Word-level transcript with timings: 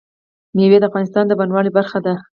مېوې 0.55 0.77
د 0.81 0.85
افغانستان 0.89 1.23
د 1.27 1.31
بڼوالۍ 1.39 1.71
برخه 1.77 1.97
ده. 2.05 2.13